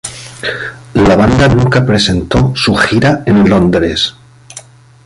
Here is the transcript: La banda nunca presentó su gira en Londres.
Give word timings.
La 0.95 1.15
banda 1.15 1.47
nunca 1.47 1.85
presentó 1.85 2.53
su 2.55 2.73
gira 2.75 3.21
en 3.27 3.47
Londres. 3.47 4.15